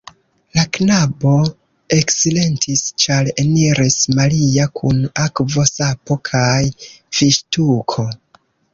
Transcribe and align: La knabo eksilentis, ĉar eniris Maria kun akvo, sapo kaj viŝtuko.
La 0.59 0.61
knabo 0.77 1.33
eksilentis, 1.97 2.81
ĉar 3.05 3.31
eniris 3.45 3.99
Maria 4.15 4.67
kun 4.81 5.07
akvo, 5.29 5.69
sapo 5.77 6.21
kaj 6.35 6.61
viŝtuko. 6.85 8.13